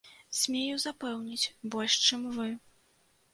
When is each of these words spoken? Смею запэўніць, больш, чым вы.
Смею 0.37 0.77
запэўніць, 0.83 1.51
больш, 1.77 1.99
чым 2.09 2.25
вы. 2.39 2.49